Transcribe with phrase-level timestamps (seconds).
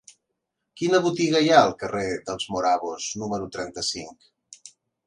[0.81, 4.73] Quina botiga hi ha al carrer dels Morabos número trenta-cinc?